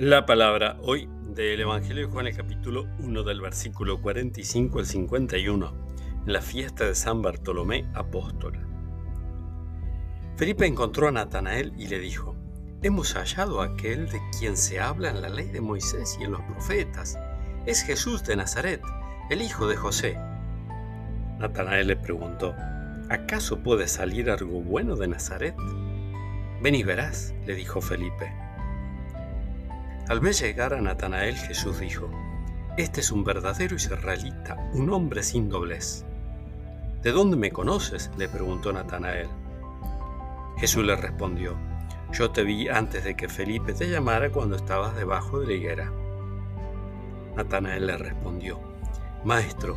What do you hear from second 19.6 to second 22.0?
de José. Natanael le